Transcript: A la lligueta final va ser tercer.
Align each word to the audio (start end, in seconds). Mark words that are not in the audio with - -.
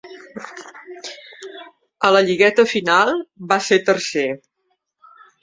A 2.09 2.11
la 2.15 2.23
lligueta 2.29 2.67
final 2.73 3.13
va 3.53 3.61
ser 3.69 3.79
tercer. 3.93 4.27